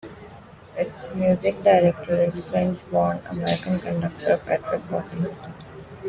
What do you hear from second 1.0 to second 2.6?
music director is